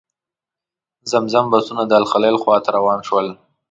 زموږ 1.11 1.45
بسونه 1.53 1.83
د 1.87 1.91
الخلیل 2.01 2.35
خواته 2.43 2.69
روان 2.77 2.99
شول. 3.07 3.27